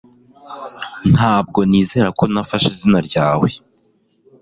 [1.13, 3.49] Ntabwo nizera ko nafashe izina ryawe